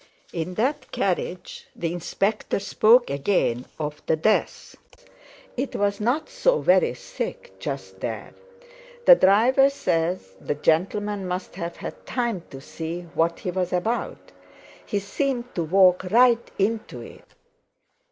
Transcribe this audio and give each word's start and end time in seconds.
In 0.33 0.55
that 0.55 0.91
carriage 0.91 1.67
the 1.75 1.93
Inspector 1.93 2.57
spoke 2.59 3.11
again 3.11 3.65
of 3.79 4.01
the 4.07 4.15
death: 4.15 4.75
"It 5.55 5.75
was 5.75 5.99
not 5.99 6.27
so 6.27 6.59
very 6.59 6.95
thick—Just 6.95 7.99
there. 7.99 8.33
The 9.05 9.13
driver 9.13 9.69
says 9.69 10.33
the 10.41 10.55
gentleman 10.55 11.27
must 11.27 11.53
have 11.53 11.75
had 11.77 12.03
time 12.07 12.41
to 12.49 12.59
see 12.59 13.01
what 13.13 13.41
he 13.41 13.51
was 13.51 13.71
about, 13.71 14.31
he 14.83 14.97
seemed 14.97 15.53
to 15.53 15.63
walk 15.63 16.05
right 16.05 16.49
into 16.57 17.01
it. 17.01 17.35